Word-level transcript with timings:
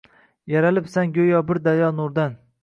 Yaralibsan 0.53 1.13
go’yo 1.19 1.43
bir 1.51 1.61
daryo 1.69 1.93
nurdan 2.01 2.35